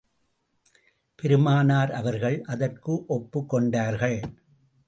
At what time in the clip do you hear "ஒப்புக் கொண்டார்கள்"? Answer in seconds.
3.05-4.19